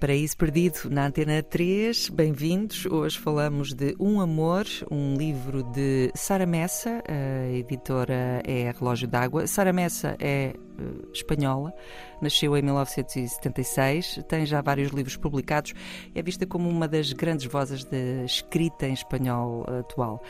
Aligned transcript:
Paraíso 0.00 0.36
Perdido 0.36 0.88
na 0.88 1.06
Antena 1.06 1.42
3, 1.42 2.10
bem-vindos. 2.10 2.86
Hoje 2.86 3.18
falamos 3.18 3.74
de 3.74 3.96
Um 3.98 4.20
Amor, 4.20 4.64
um 4.88 5.16
livro 5.16 5.64
de 5.64 6.12
Sara 6.14 6.46
Messa, 6.46 7.02
a 7.08 7.50
editora 7.50 8.40
é 8.46 8.70
Relógio 8.70 9.08
d'Água. 9.08 9.48
Sara 9.48 9.72
Messa 9.72 10.16
é 10.20 10.54
uh, 10.78 11.10
espanhola, 11.12 11.74
nasceu 12.22 12.56
em 12.56 12.62
1976, 12.62 14.20
tem 14.28 14.46
já 14.46 14.60
vários 14.60 14.92
livros 14.92 15.16
publicados, 15.16 15.74
é 16.14 16.22
vista 16.22 16.46
como 16.46 16.68
uma 16.68 16.86
das 16.86 17.12
grandes 17.12 17.46
vozes 17.46 17.84
da 17.84 18.24
escrita 18.24 18.86
em 18.86 18.92
espanhol 18.92 19.66
atual. 19.80 20.22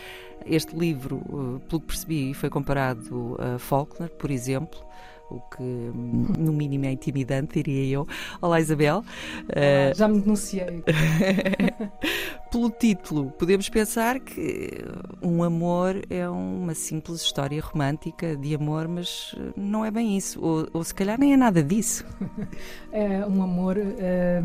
Este 0.47 0.75
livro, 0.75 1.17
uh, 1.29 1.61
pelo 1.69 1.83
que 1.83 1.89
percebi, 1.89 2.33
foi 2.33 2.49
comparado 2.49 3.37
a 3.39 3.59
Faulkner, 3.59 4.09
por 4.13 4.31
exemplo 4.31 4.89
o 5.31 5.41
que 5.41 5.63
no 5.63 6.53
mínimo 6.53 6.87
é 6.87 6.93
intimidante, 6.93 7.63
diria 7.63 7.97
eu. 7.97 8.07
Olá, 8.41 8.61
Isabel. 8.61 8.97
Olá, 8.97 9.93
uh... 9.93 9.95
Já 9.95 10.09
me 10.09 10.21
denunciei. 10.21 10.83
Pelo 12.51 12.71
título, 12.71 13.31
podemos 13.33 13.69
pensar 13.69 14.19
que 14.21 14.83
um 15.23 15.43
amor 15.43 16.01
é 16.09 16.27
uma 16.29 16.75
simples 16.75 17.21
história 17.21 17.61
romântica 17.61 18.35
de 18.35 18.55
amor, 18.55 18.89
mas 18.89 19.35
não 19.55 19.85
é 19.85 19.91
bem 19.91 20.17
isso. 20.17 20.43
Ou, 20.43 20.67
ou 20.73 20.83
se 20.83 20.95
calhar 20.95 21.21
nem 21.21 21.35
é 21.35 21.37
nada 21.37 21.63
disso. 21.63 22.05
É 22.91 23.25
um 23.27 23.43
amor, 23.43 23.77
é, 23.79 24.43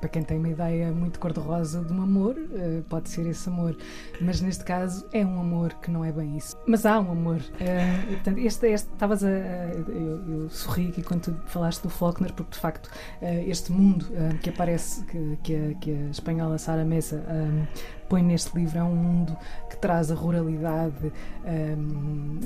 para 0.00 0.08
quem 0.08 0.22
tem 0.22 0.36
uma 0.36 0.48
ideia 0.48 0.90
muito 0.90 1.20
cor-de-rosa 1.20 1.84
de 1.84 1.92
um 1.92 2.02
amor, 2.02 2.36
é, 2.52 2.82
pode 2.88 3.08
ser 3.08 3.24
esse 3.26 3.48
amor. 3.48 3.76
Mas 4.20 4.40
neste 4.40 4.64
caso 4.64 5.06
é 5.12 5.24
um 5.24 5.40
amor 5.40 5.72
que 5.74 5.90
não 5.90 6.04
é 6.04 6.10
bem 6.10 6.36
isso. 6.36 6.56
Mas 6.66 6.84
há 6.84 6.98
um 6.98 7.12
amor. 7.12 7.40
É, 7.60 8.14
portanto, 8.14 8.38
este, 8.38 8.66
este, 8.66 8.92
estavas 8.92 9.22
a 9.22 9.75
eu, 9.88 10.42
eu, 10.42 10.50
sorri 10.50 10.88
aqui 10.88 11.02
quando 11.02 11.22
tu 11.22 11.36
falaste 11.46 11.82
do 11.82 11.90
Faulkner, 11.90 12.32
porque 12.32 12.52
de 12.52 12.58
facto 12.58 12.90
eh, 13.20 13.44
este 13.46 13.72
mundo 13.72 14.06
eh, 14.14 14.36
que 14.42 14.50
aparece, 14.50 15.04
que, 15.04 15.38
que, 15.42 15.54
a, 15.54 15.74
que 15.74 15.92
a 15.92 16.10
espanhola 16.10 16.58
Sara 16.58 16.84
Mesa 16.84 17.24
eh, 17.28 17.66
põe 18.08 18.22
neste 18.22 18.56
livro, 18.56 18.78
é 18.78 18.82
um 18.82 18.94
mundo 18.94 19.36
que 19.68 19.76
traz 19.76 20.10
a 20.10 20.14
ruralidade, 20.14 21.12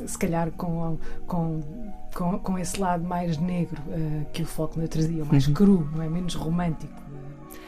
se 0.06 0.18
calhar 0.18 0.50
com, 0.52 0.98
com, 1.26 1.60
com, 2.14 2.38
com, 2.38 2.58
esse 2.58 2.80
lado 2.80 3.04
mais 3.04 3.36
negro 3.36 3.82
que 4.32 4.42
o 4.42 4.46
Faulkner 4.46 4.88
trazia, 4.88 5.22
mais 5.26 5.46
uhum. 5.46 5.54
cru, 5.54 5.90
não 5.92 6.02
é? 6.02 6.08
menos 6.08 6.34
romântico. 6.34 6.98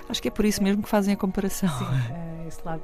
Acho 0.09 0.23
que 0.23 0.29
é 0.29 0.31
por 0.31 0.47
isso 0.47 0.63
mesmo 0.63 0.83
que 0.83 0.89
fazem 0.89 1.13
a 1.13 1.17
comparação. 1.19 1.69
Sim, 1.69 2.32
esse 2.53 2.61
lado, 2.65 2.83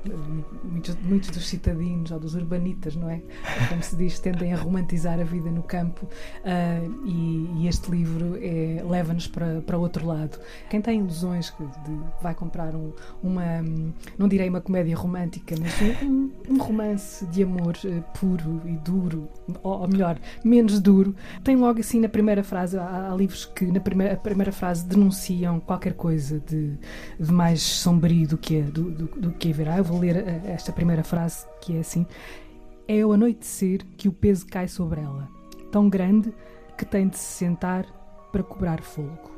muitos, 0.65 0.97
muitos 1.03 1.31
dos 1.31 1.47
citadinos 1.47 2.11
ou 2.11 2.19
dos 2.19 2.35
urbanitas, 2.35 2.97
não 2.97 3.11
é? 3.11 3.21
Como 3.69 3.83
se 3.83 3.95
diz, 3.97 4.19
tendem 4.19 4.53
a 4.53 4.57
romantizar 4.57 5.21
a 5.21 5.25
vida 5.25 5.51
no 5.51 5.63
campo 5.63 6.07
uh, 6.07 7.07
e, 7.07 7.63
e, 7.63 7.69
este 7.69 7.91
livro 7.91 8.39
é, 8.41 8.83
leva-nos 8.83 9.27
para, 9.27 9.61
para 9.61 9.77
outro 9.77 10.07
lado. 10.07 10.39
Quem 10.71 10.81
tem 10.81 11.01
ilusões 11.01 11.51
que 11.51 11.63
de, 11.63 12.01
vai 12.23 12.35
comprar 12.35 12.75
um, 12.75 12.93
uma, 13.23 13.63
não 14.17 14.27
direi 14.27 14.49
uma 14.49 14.61
comédia 14.61 14.97
romântica, 14.97 15.55
mas 15.61 16.03
um, 16.03 16.31
um 16.49 16.59
romance 16.59 17.27
de 17.27 17.43
amor 17.43 17.77
uh, 17.85 18.19
puro 18.19 18.63
e 18.65 18.77
duro, 18.79 19.29
ou, 19.63 19.81
ou, 19.83 19.89
melhor, 19.89 20.19
menos 20.43 20.81
duro, 20.81 21.15
tem 21.45 21.57
logo 21.57 21.81
assim 21.81 22.01
na 22.01 22.09
primeira 22.09 22.43
frase, 22.43 22.79
há, 22.79 23.11
há 23.11 23.15
livros 23.15 23.45
que 23.45 23.67
na 23.67 23.81
primeira, 23.81 24.17
primeira 24.17 24.53
frase 24.53 24.85
denunciam 24.87 25.61
qualquer 25.61 25.93
coisa 25.93 26.41
de, 26.41 26.73
de 27.21 27.33
mais 27.33 27.61
sombrio 27.61 28.27
do 28.27 28.39
que 28.39 28.57
é, 28.57 28.63
do, 28.63 28.91
do, 28.91 29.07
do 29.21 29.33
que 29.33 29.51
é 29.51 29.53
verá. 29.59 29.79
Eu 29.79 29.85
vou 29.85 29.99
ler 29.99 30.17
eh, 30.17 30.43
esta 30.47 30.73
primeira 30.73 31.03
frase 31.03 31.47
que 31.61 31.77
é 31.77 31.81
assim: 31.81 32.07
É 32.87 33.03
ao 33.03 33.13
anoitecer 33.13 33.85
que 33.97 34.09
o 34.09 34.13
peso 34.13 34.47
cai 34.47 34.69
sobre 34.69 35.01
ela, 35.01 35.29
tão 35.71 35.89
grande 35.89 36.33
que 36.77 36.85
tem 36.85 37.09
de 37.09 37.19
se 37.19 37.45
sentar 37.45 37.85
para 38.33 38.43
cobrar 38.43 38.81
fogo. 38.81 39.31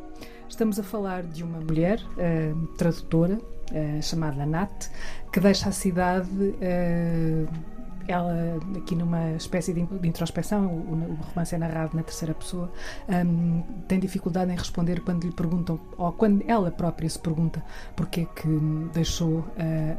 Estamos 0.49 0.79
a 0.79 0.83
falar 0.83 1.23
de 1.23 1.43
uma 1.43 1.61
mulher 1.61 2.01
uh, 2.01 2.67
tradutora 2.77 3.39
uh, 3.39 4.03
chamada 4.03 4.45
Nat 4.45 4.89
que 5.33 5.41
deixa 5.41 5.69
a 5.69 5.73
cidade 5.73 6.29
uh, 6.29 7.49
ela, 8.11 8.59
aqui 8.77 8.95
numa 8.95 9.33
espécie 9.33 9.73
de 9.73 9.81
introspeção, 10.07 10.67
o, 10.67 10.93
o 10.93 11.19
romance 11.29 11.55
é 11.55 11.59
narrado 11.59 11.97
na 11.97 12.03
terceira 12.03 12.35
pessoa, 12.35 12.71
um, 13.09 13.63
tem 13.87 13.99
dificuldade 13.99 14.53
em 14.53 14.57
responder 14.57 15.01
quando 15.01 15.25
lhe 15.25 15.33
perguntam, 15.33 15.79
ou 15.97 16.13
quando 16.13 16.43
ela 16.47 16.71
própria 16.71 17.09
se 17.09 17.19
pergunta 17.19 17.63
porque 17.97 18.23
é 18.23 18.25
que 18.25 18.49
deixou 18.93 19.39
uh, 19.39 19.45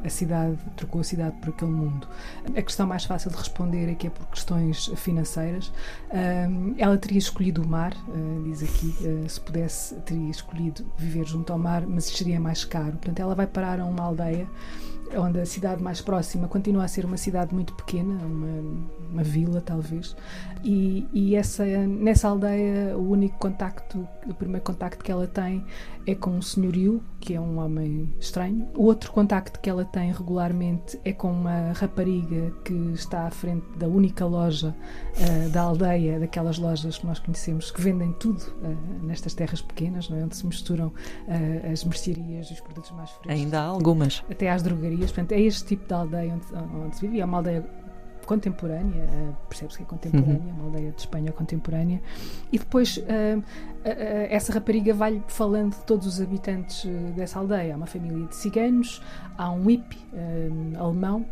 a 0.06 0.10
cidade, 0.10 0.58
trocou 0.76 1.02
a 1.02 1.04
cidade 1.04 1.36
por 1.38 1.50
aquele 1.50 1.72
mundo. 1.72 2.08
A 2.56 2.62
questão 2.62 2.88
mais 2.88 3.06
fácil 3.06 3.30
de 3.30 3.38
responder 3.38 3.92
é 3.92 3.96
que 3.96 4.08
é 4.08 4.10
por 4.10 4.26
questões 4.28 4.88
financeiras. 4.96 5.72
Um, 6.12 6.76
ela 6.78 6.98
teria 6.98 7.20
escolhido 7.20 7.62
o 7.62 7.68
mar, 7.68 7.94
uh, 8.08 8.44
diz 8.44 8.64
aqui, 8.64 8.96
uh, 9.06 9.30
se 9.30 9.40
pudesse, 9.40 9.96
teria 10.02 10.30
escolhido 10.30 10.86
viver 10.98 11.26
junto 11.26 11.52
ao 11.54 11.60
mar, 11.60 11.86
mas 11.88 12.06
seria 12.06 12.40
mais 12.40 12.66
caro. 12.66 12.94
Portanto, 12.94 13.20
ela 13.20 13.36
vai 13.36 13.48
parar 13.48 13.80
a 13.80 13.86
uma 13.86 14.04
aldeia 14.04 14.48
onde 15.18 15.40
a 15.40 15.46
cidade 15.46 15.82
mais 15.82 16.02
próxima 16.02 16.48
continua 16.48 16.84
a 16.84 16.88
ser 16.88 17.06
uma 17.06 17.18
cidade 17.18 17.54
muito 17.54 17.74
pequena, 17.74 18.14
uma, 18.24 18.82
uma 19.12 19.24
vila 19.24 19.62
talvez, 19.62 20.16
e, 20.64 21.08
e, 21.12 21.36
essa, 21.36 21.66
nessa 21.66 22.28
aldeia 22.28 22.96
o 22.96 23.12
único 23.12 23.38
contacto, 23.40 24.08
o 24.28 24.34
primeiro 24.34 24.64
contacto 24.64 25.04
que 25.04 25.12
ela 25.12 25.26
tem 25.26 25.66
é 26.06 26.16
com 26.16 26.32
um 26.32 26.42
senhorio, 26.42 27.04
que 27.20 27.34
é 27.34 27.42
um 27.42 27.60
homem 27.60 28.14
estranho. 28.20 28.68
O 28.76 28.86
outro 28.86 29.12
contacto 29.12 29.60
que 29.60 29.70
ela 29.70 29.86
tem 29.86 30.12
regularmente 30.12 31.00
é 31.04 31.14
com 31.14 31.32
uma 31.32 31.74
rapariga 31.74 32.52
que 32.64 32.74
está 32.94 33.28
à 33.28 33.32
frente 33.32 33.66
da 33.78 33.88
única 33.88 34.26
loja 34.26 34.76
uh, 35.18 35.50
da 35.50 35.62
aldeia, 35.62 36.20
daquelas 36.20 36.58
lojas 36.58 36.98
que 36.98 37.06
nós 37.06 37.20
conhecemos, 37.20 37.72
que 37.72 37.82
vendem 37.82 38.14
tudo 38.14 38.42
uh, 38.42 39.04
nestas 39.04 39.34
terras 39.34 39.62
pequenas, 39.62 40.10
é? 40.12 40.24
onde 40.24 40.36
se 40.36 40.46
misturam 40.46 40.88
uh, 40.88 41.72
as 41.72 41.84
mercearias 41.84 42.48
e 42.48 42.54
os 42.54 42.60
produtos 42.60 42.92
mais 42.92 43.10
frescos. 43.12 43.32
Ainda 43.32 43.62
há 43.62 43.66
algumas. 43.66 44.24
Até 44.30 44.50
às 44.50 44.62
drogarias. 44.62 45.01
Portanto, 45.08 45.32
é 45.34 45.42
este 45.42 45.66
tipo 45.66 45.88
de 45.88 45.94
aldeia 45.94 46.34
onde, 46.34 46.76
onde 46.86 46.96
se 46.96 47.02
vive. 47.02 47.20
É 47.20 47.26
uma 47.26 47.38
aldeia 47.38 47.66
contemporânea, 48.26 49.06
uh, 49.06 49.36
percebe-se 49.50 49.78
que 49.78 49.84
é 49.84 49.86
contemporânea, 49.86 50.40
uhum. 50.40 50.60
uma 50.60 50.64
aldeia 50.66 50.92
de 50.92 51.00
Espanha 51.00 51.32
contemporânea, 51.32 52.02
e 52.52 52.58
depois 52.58 52.98
uh, 52.98 53.02
uh, 53.40 53.44
essa 54.30 54.54
rapariga 54.54 54.94
vai 54.94 55.22
falando 55.28 55.72
de 55.72 55.84
todos 55.84 56.08
os 56.08 56.22
habitantes 56.22 56.86
dessa 57.16 57.40
aldeia. 57.40 57.74
Há 57.74 57.78
uma 57.78 57.88
família 57.88 58.28
de 58.28 58.36
ciganos, 58.36 59.02
há 59.38 59.52
um 59.52 59.66
hippie 59.66 60.00
alemão, 60.78 61.26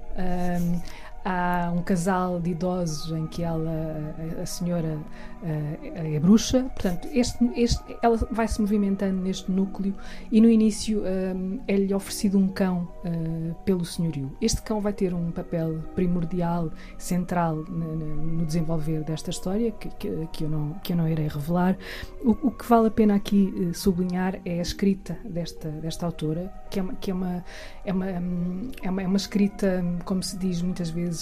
há 1.30 1.72
um 1.72 1.84
casal 1.84 2.40
de 2.40 2.52
idosos 2.52 3.12
em 3.12 3.28
que 3.28 3.44
ela, 3.44 4.16
a, 4.38 4.42
a 4.42 4.46
senhora 4.46 4.98
uh, 5.44 5.80
é 5.94 6.20
bruxa, 6.20 6.64
portanto, 6.74 7.08
este, 7.12 7.38
este, 7.56 7.84
ela 8.02 8.18
vai 8.32 8.48
se 8.48 8.60
movimentando 8.60 9.22
neste 9.22 9.52
núcleo 9.52 9.94
e 10.32 10.42
no 10.42 10.50
início 10.50 11.02
um, 11.02 11.60
eh, 11.68 11.74
é-lhe 11.74 11.94
oferecido 11.94 12.38
um 12.38 12.48
cão 12.48 12.88
uh, 13.06 13.54
pelo 13.64 13.86
senhorio. 13.86 14.36
Este 14.42 14.62
cão 14.62 14.82
vai 14.82 14.94
ter 14.94 15.14
um 15.14 15.32
papel 15.32 15.80
primordial, 15.96 16.72
central 16.98 17.58
no, 17.58 18.46
desenvolver 18.46 19.04
desta 19.04 19.30
história, 19.30 19.72
que, 19.72 19.90
que, 19.90 20.28
que, 20.32 20.44
eu 20.46 20.50
não, 20.50 20.74
que 20.84 20.94
eu 20.94 20.98
não 20.98 21.08
irei 21.08 21.28
revelar. 21.28 21.78
O, 22.24 22.32
o 22.48 22.52
que 22.52 22.66
vale 22.66 22.88
a 22.88 22.92
pena 22.92 23.16
aqui 23.16 23.72
sublinhar 23.74 24.40
é 24.44 24.60
a 24.60 24.62
escrita 24.62 25.18
desta, 25.24 25.70
desta 25.70 26.06
autora, 26.06 26.52
que 26.70 26.80
é 26.80 26.82
uma, 26.82 26.94
que 26.96 27.12
é 27.12 27.14
uma, 27.14 27.46
é 27.86 27.94
uma, 27.94 28.06
um, 28.06 28.72
é 28.82 28.90
uma, 28.90 29.02
é 29.04 29.08
uma 29.08 29.18
escrita, 29.18 29.84
como 30.06 30.24
se 30.24 30.38
diz 30.38 30.62
muitas 30.62 30.90
vezes, 30.90 31.19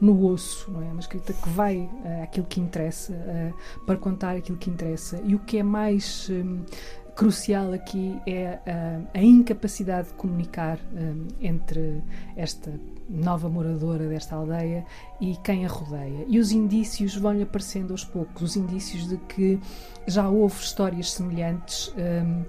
no 0.00 0.26
osso, 0.26 0.70
não 0.70 0.82
é? 0.82 0.86
Uma 0.86 1.00
escrita 1.00 1.32
que 1.32 1.48
vai 1.48 1.88
àquilo 2.22 2.46
que 2.46 2.60
interessa 2.60 3.14
para 3.86 3.96
contar 3.96 4.36
aquilo 4.36 4.58
que 4.58 4.70
interessa. 4.70 5.20
E 5.24 5.34
o 5.34 5.38
que 5.38 5.58
é 5.58 5.62
mais 5.62 6.28
um, 6.30 6.62
crucial 7.14 7.72
aqui 7.72 8.18
é 8.26 8.58
a, 8.66 9.18
a 9.18 9.22
incapacidade 9.22 10.08
de 10.08 10.14
comunicar 10.14 10.78
um, 10.92 11.28
entre 11.40 12.02
esta 12.36 12.72
nova 13.08 13.48
moradora 13.48 14.08
desta 14.08 14.36
aldeia 14.36 14.84
e 15.20 15.36
quem 15.44 15.66
a 15.66 15.68
rodeia. 15.68 16.24
E 16.26 16.38
os 16.38 16.52
indícios 16.52 17.14
vão-lhe 17.16 17.42
aparecendo 17.42 17.92
aos 17.92 18.04
poucos 18.04 18.42
os 18.42 18.56
indícios 18.56 19.08
de 19.08 19.16
que 19.16 19.60
já 20.06 20.28
houve 20.28 20.56
histórias 20.62 21.12
semelhantes. 21.12 21.92
Um, 21.96 22.44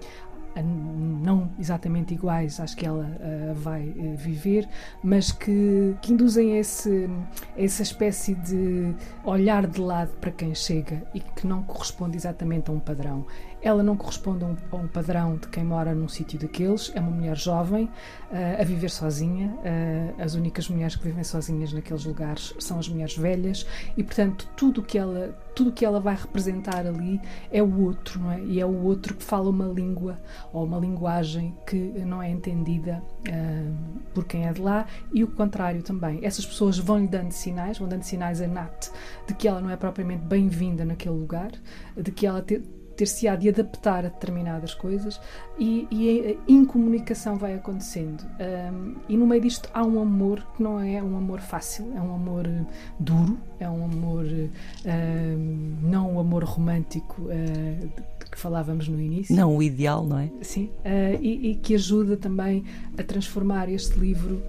não 0.62 1.50
exatamente 1.60 2.14
iguais 2.14 2.60
às 2.60 2.76
que 2.76 2.86
ela 2.86 3.06
uh, 3.06 3.54
vai 3.56 3.88
uh, 3.90 4.16
viver, 4.16 4.68
mas 5.04 5.32
que, 5.32 5.96
que 6.02 6.14
induzem 6.14 6.58
esse, 6.58 7.10
essa 7.58 7.82
espécie 7.82 8.36
de 8.36 8.94
olhar 9.24 9.66
de 9.66 9.82
lado 9.82 10.12
para 10.20 10.32
quem 10.32 10.54
chega 10.54 11.04
e 11.14 11.20
que 11.20 11.48
não 11.48 11.64
corresponde 11.64 12.18
exatamente 12.18 12.70
a 12.70 12.74
um 12.74 12.80
padrão. 12.80 13.26
Ela 13.64 13.82
não 13.82 13.96
corresponde 13.96 14.44
a 14.44 14.48
um, 14.48 14.58
a 14.72 14.76
um 14.76 14.88
padrão 14.88 15.38
de 15.38 15.48
quem 15.48 15.64
mora 15.64 15.96
num 15.96 16.08
sítio 16.08 16.38
daqueles, 16.38 16.92
é 16.94 17.00
uma 17.00 17.10
mulher 17.10 17.38
jovem, 17.38 17.86
uh, 17.86 18.62
a 18.62 18.64
viver 18.64 18.90
sozinha, 18.90 19.48
uh, 19.48 20.22
as 20.22 20.36
únicas 20.36 20.68
mulheres 20.68 20.96
que 20.96 21.04
vivem 21.04 21.24
sozinhas 21.24 21.72
naqueles 21.72 22.04
lugares 22.04 22.54
são 22.60 22.78
as 22.78 22.90
mulheres 22.90 23.18
velhas 23.18 23.66
e, 23.96 24.04
portanto, 24.04 24.48
tudo 24.56 24.84
que 24.84 24.98
ela 24.98 25.34
tudo 25.54 25.72
que 25.72 25.86
ela 25.86 26.00
vai 26.00 26.16
representar 26.16 26.86
ali 26.88 27.22
é 27.52 27.62
o 27.62 27.82
outro, 27.82 28.20
não 28.20 28.32
é? 28.32 28.42
E 28.42 28.60
é 28.60 28.66
o 28.66 28.84
outro 28.84 29.14
que 29.14 29.24
fala 29.24 29.50
uma 29.50 29.66
língua 29.66 30.18
ou 30.52 30.66
uma 30.66 30.80
linguagem 30.80 31.56
que 31.68 31.76
não 31.76 32.22
é 32.22 32.30
entendida 32.30 33.04
uh, 33.28 34.02
por 34.14 34.26
quem 34.26 34.48
é 34.48 34.54
de 34.54 34.62
lá 34.62 34.86
e 35.14 35.24
o 35.24 35.28
contrário 35.28 35.84
também. 35.84 36.20
Essas 36.24 36.46
pessoas 36.46 36.78
vão-lhe 36.78 37.08
dando 37.08 37.32
sinais, 37.32 37.78
vão 37.78 37.88
dando 37.88 38.04
sinais 38.04 38.42
a 38.42 38.48
Nat 38.48 38.90
de 39.28 39.34
que 39.34 39.48
ela 39.48 39.62
não 39.62 39.70
é 39.70 39.78
propriamente 39.78 40.26
bem-vinda 40.26 40.84
naquele 40.84 41.16
lugar, 41.16 41.52
de 41.96 42.12
que 42.12 42.26
ela 42.26 42.42
te, 42.42 42.62
ter-se-á 42.96 43.36
de 43.36 43.50
adaptar 43.50 44.06
a 44.06 44.10
determinadas 44.10 44.74
coisas 44.74 45.20
e, 45.58 45.88
e 45.92 46.38
a 46.48 46.52
incomunicação 46.52 47.38
vai 47.38 47.56
acontecendo. 47.56 48.24
Um, 48.40 48.96
e 49.10 49.18
no 49.18 49.26
meio 49.26 49.42
disto 49.42 49.70
há 49.74 49.84
um 49.84 50.02
amor 50.02 50.46
que 50.56 50.64
não 50.64 50.80
é 50.80 51.02
um 51.02 51.18
amor 51.18 51.40
fácil, 51.40 51.92
é 51.96 52.02
um 52.02 52.14
amor 52.16 52.46
eh, 52.46 52.66
duro, 53.00 53.38
é 53.60 53.70
um 53.70 53.86
amor, 53.86 54.26
um, 54.26 55.76
não 55.82 56.16
o 56.16 56.20
amor 56.20 56.44
romântico 56.44 57.24
uh, 57.24 58.04
que 58.30 58.38
falávamos 58.38 58.88
no 58.88 59.00
início. 59.00 59.36
Não 59.36 59.58
o 59.58 59.64
ideal, 59.64 60.06
não 60.06 60.20
é? 60.20 60.30
Sim, 60.42 60.70
uh, 60.86 61.20
e, 61.22 61.52
e 61.52 61.56
que 61.56 61.76
ajuda 61.76 62.18
também 62.18 62.64
a 62.98 63.04
transformar 63.04 63.70
este 63.70 64.00
livro 64.00 64.42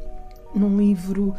num 0.55 0.79
livro 0.79 1.35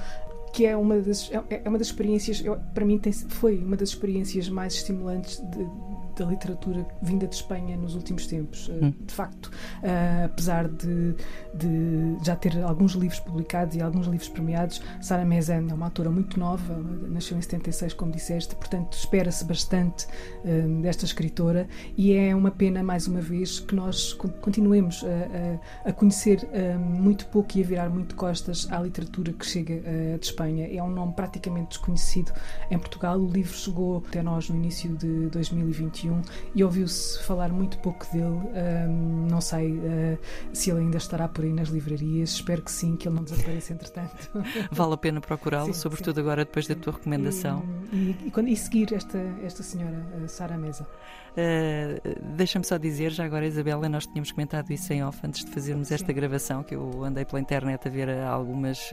que 0.56 0.66
é 0.66 0.76
uma 0.78 0.98
das, 1.02 1.30
é, 1.32 1.62
é 1.66 1.70
uma 1.70 1.78
das 1.78 1.88
experiências, 1.88 2.42
eu, 2.44 2.58
para 2.74 2.86
mim 2.86 2.98
tem, 2.98 3.12
foi 3.12 3.58
uma 3.58 3.76
das 3.76 3.90
experiências 3.90 4.48
mais 4.48 4.76
estimulantes 4.76 5.38
de, 5.38 5.68
da 6.16 6.26
literatura 6.26 6.86
vinda 7.02 7.28
de 7.28 7.36
Espanha 7.36 7.76
nos 7.78 7.96
últimos 7.96 8.28
tempos. 8.28 8.70
Eh, 8.70 8.86
hum. 8.86 8.94
De 9.06 9.14
facto, 9.14 9.46
uh, 9.48 10.26
apesar 10.26 10.68
de, 10.68 11.16
de, 11.54 12.18
já 12.24 12.36
ter 12.36 12.62
alguns 12.64 12.94
livros 12.94 13.20
publicados 13.20 13.76
e 13.76 13.82
alguns 13.82 14.08
livros 14.08 14.30
premiados, 14.30 14.82
Sara 15.02 15.26
Mezen 15.26 15.70
é 15.70 15.74
uma 15.74 15.86
autora 15.86 16.10
muito 16.10 16.40
nova, 16.40 16.76
nasceu 17.10 17.38
em 17.38 17.42
76, 17.42 17.94
como 17.94 18.12
disseste, 18.12 18.56
portanto 18.56 18.94
espera-se 18.94 19.44
bastante 19.46 20.06
uh, 20.06 20.82
desta 20.82 21.06
escritora 21.06 21.68
e 21.98 22.14
é 22.14 22.36
uma 22.36 22.52
pena, 22.52 22.84
mais 22.84 23.08
uma 23.08 23.22
vez, 23.22 23.60
que 23.60 23.76
nós 23.76 24.14
continuemos 24.14 25.04
a, 25.04 25.88
a, 25.88 25.90
a 25.90 25.94
conhecer 25.94 26.48
uh, 26.52 26.80
muito 26.80 27.26
pouco 27.28 27.58
e 27.58 27.64
a 27.64 27.66
virar 27.66 27.90
muito 27.90 28.16
costas 28.16 28.68
à 28.72 28.80
literatura 28.80 29.34
que 29.34 29.46
chega 29.46 29.76
de 30.20 30.26
Espanha. 30.26 30.68
É 30.72 30.82
um 30.82 30.90
nome 30.90 31.14
praticamente 31.14 31.70
desconhecido 31.70 32.32
em 32.70 32.78
Portugal. 32.78 33.20
O 33.20 33.28
livro 33.28 33.54
chegou 33.54 34.04
até 34.08 34.22
nós 34.22 34.50
no 34.50 34.56
início 34.56 34.96
de 34.96 35.28
2021 35.28 36.05
e 36.54 36.64
ouviu-se 36.64 37.22
falar 37.24 37.50
muito 37.50 37.78
pouco 37.80 38.06
dele. 38.12 38.26
Um, 38.26 39.28
não 39.30 39.42
sei 39.42 39.78
uh, 39.78 40.20
se 40.54 40.70
ele 40.72 40.82
ainda 40.82 40.98
estará 40.98 41.28
por 41.28 41.44
aí 41.44 41.54
nas 41.54 41.70
livrarias. 41.70 42.32
Espero 42.32 42.62
que 42.62 42.72
sim, 42.72 42.96
que 42.96 43.08
ele 43.08 43.16
não 43.16 43.24
desapareça 43.24 43.74
entretanto. 43.74 44.30
Vale 44.72 44.94
a 44.94 44.98
pena 44.98 45.22
procurá-lo, 45.22 45.74
sobretudo 45.74 46.16
sim. 46.16 46.22
agora 46.22 46.46
depois 46.46 46.68
da 46.68 46.76
tua 46.76 46.94
recomendação. 46.94 47.64
E, 47.92 47.96
e, 47.96 48.34
e, 48.36 48.54
e 48.54 48.58
seguir 48.58 48.94
esta, 48.94 49.18
esta 49.44 49.64
senhora, 49.64 50.04
Sara 50.28 50.58
Mesa. 50.58 50.88
Uh, 51.36 52.36
Deixa-me 52.36 52.66
só 52.66 52.78
dizer, 52.78 53.12
já 53.12 53.26
agora, 53.26 53.46
Isabela, 53.46 53.90
nós 53.90 54.06
tínhamos 54.06 54.32
comentado 54.32 54.72
isso 54.72 54.92
em 54.94 55.04
off 55.04 55.20
antes 55.24 55.44
de 55.44 55.52
fazermos 55.52 55.92
esta 55.92 56.14
gravação, 56.14 56.64
que 56.64 56.76
eu 56.76 57.04
andei 57.04 57.26
pela 57.26 57.40
internet 57.40 57.88
a 57.88 57.92
ver 57.92 58.10
algumas. 58.10 58.92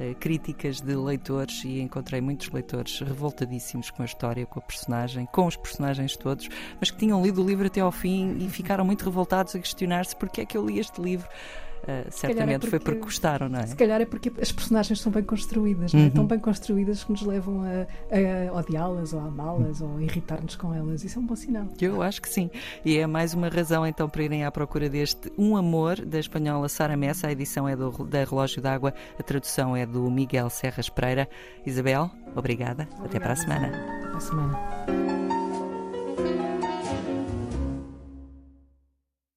Uh, 0.00 0.14
críticas 0.14 0.80
de 0.80 0.94
leitores 0.96 1.62
e 1.62 1.78
encontrei 1.78 2.22
muitos 2.22 2.48
leitores 2.48 3.00
revoltadíssimos 3.00 3.90
com 3.90 4.00
a 4.00 4.06
história, 4.06 4.46
com 4.46 4.58
a 4.58 4.62
personagem, 4.62 5.26
com 5.26 5.46
os 5.46 5.56
personagens 5.56 6.16
todos, 6.16 6.48
mas 6.78 6.90
que 6.90 6.96
tinham 6.96 7.22
lido 7.22 7.42
o 7.42 7.46
livro 7.46 7.66
até 7.66 7.80
ao 7.80 7.92
fim 7.92 8.38
e 8.38 8.48
ficaram 8.48 8.82
muito 8.82 9.04
revoltados 9.04 9.54
a 9.54 9.58
questionar-se 9.58 10.16
porque 10.16 10.40
é 10.40 10.46
que 10.46 10.56
eu 10.56 10.64
li 10.64 10.78
este 10.78 11.02
livro. 11.02 11.28
Uh, 11.82 12.10
certamente 12.10 12.50
é 12.50 12.58
porque, 12.58 12.70
foi 12.70 12.78
porque 12.80 13.00
gostaram, 13.00 13.48
não 13.48 13.58
é? 13.58 13.66
Se 13.66 13.76
calhar 13.76 14.00
é 14.00 14.04
porque 14.04 14.30
as 14.40 14.52
personagens 14.52 15.00
são 15.00 15.10
bem 15.10 15.22
construídas, 15.22 15.92
uhum. 15.92 16.00
não 16.00 16.06
é? 16.06 16.10
tão 16.10 16.26
bem 16.26 16.38
construídas 16.38 17.04
que 17.04 17.10
nos 17.10 17.22
levam 17.22 17.62
a, 17.62 18.50
a 18.50 18.58
odiá-las 18.58 19.12
ou 19.12 19.20
a 19.20 19.24
amá-las 19.24 19.80
uhum. 19.80 19.92
ou 19.92 19.98
a 19.98 20.02
irritar-nos 20.02 20.56
com 20.56 20.74
elas. 20.74 21.04
Isso 21.04 21.18
é 21.18 21.22
um 21.22 21.26
bom 21.26 21.36
sinal. 21.36 21.66
Eu 21.80 22.02
acho 22.02 22.20
que 22.20 22.28
sim. 22.28 22.50
E 22.84 22.98
é 22.98 23.06
mais 23.06 23.34
uma 23.34 23.48
razão 23.48 23.86
então 23.86 24.08
para 24.08 24.22
irem 24.22 24.44
à 24.44 24.50
procura 24.50 24.88
deste 24.88 25.32
Um 25.38 25.56
Amor 25.56 26.04
da 26.04 26.18
espanhola 26.18 26.68
Sara 26.68 26.96
Messa. 26.96 27.28
A 27.28 27.32
edição 27.32 27.68
é 27.68 27.74
do, 27.74 27.90
da 28.04 28.24
Relógio 28.24 28.60
d'Água, 28.60 28.94
a 29.18 29.22
tradução 29.22 29.76
é 29.76 29.86
do 29.86 30.10
Miguel 30.10 30.50
Serras 30.50 30.88
Pereira. 30.88 31.28
Isabel, 31.64 32.10
obrigada. 32.34 32.70
obrigada 32.70 33.04
Até 33.04 33.20
para 33.20 33.32
a 33.32 33.36
semana. 33.36 33.66
Até 33.66 34.16
a 34.16 34.20
semana. 34.20 35.09